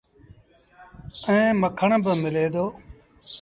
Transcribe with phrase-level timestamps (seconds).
[1.27, 2.65] ائيٚݩ مکڻ با ملي دو۔